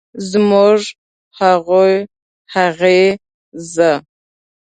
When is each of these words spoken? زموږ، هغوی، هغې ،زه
زموږ، 0.29 0.79
هغوی، 1.39 1.93
هغې 2.55 3.01
،زه 3.73 3.91